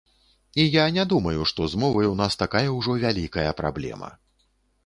І 0.53 0.63
я 0.75 0.85
не 0.95 1.03
думаю, 1.11 1.41
што 1.51 1.67
з 1.73 1.81
мовай 1.85 2.09
у 2.13 2.15
нас 2.23 2.39
такая 2.45 2.65
ўжо 2.79 2.99
вялікая 3.07 3.47
праблема. 3.63 4.13